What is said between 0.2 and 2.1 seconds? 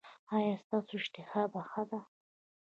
ایا ستاسو اشتها ښه ده؟